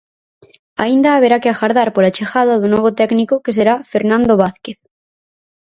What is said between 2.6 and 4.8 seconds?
do novo técnico, que será Fernando Vázquez.